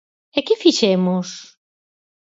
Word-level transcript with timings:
¿E 0.37 0.41
que 0.45 0.59
fixemos? 0.63 1.27